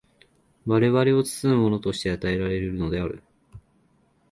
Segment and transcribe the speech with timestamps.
[0.65, 3.21] 我々を包むものとして与えられるのである。